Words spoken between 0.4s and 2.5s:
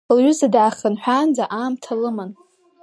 даахынҳәаанӡа, аамҭа лыман.